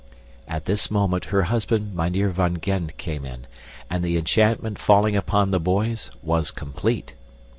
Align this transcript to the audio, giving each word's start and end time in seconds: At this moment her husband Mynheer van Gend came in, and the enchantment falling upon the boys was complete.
At 0.47 0.65
this 0.65 0.89
moment 0.89 1.25
her 1.25 1.43
husband 1.43 1.93
Mynheer 1.95 2.29
van 2.29 2.59
Gend 2.59 2.97
came 2.97 3.23
in, 3.23 3.45
and 3.87 4.03
the 4.03 4.17
enchantment 4.17 4.79
falling 4.79 5.15
upon 5.15 5.51
the 5.51 5.59
boys 5.59 6.09
was 6.23 6.49
complete. 6.49 7.13